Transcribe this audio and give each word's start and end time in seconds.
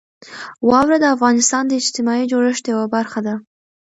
واوره 0.69 0.97
د 0.99 1.05
افغانستان 1.15 1.63
د 1.67 1.71
اجتماعي 1.81 2.25
جوړښت 2.31 2.63
یوه 2.73 2.85
برخه 2.95 3.19
ده. 3.27 3.35